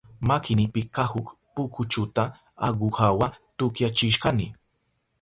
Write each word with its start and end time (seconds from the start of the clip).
Makinipi 0.27 0.81
kahuk 0.95 1.27
pukuchuta 1.53 2.23
aguhawa 2.67 3.27
tukyachishkani. 3.57 4.47